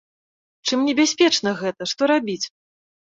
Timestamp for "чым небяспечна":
0.69-1.53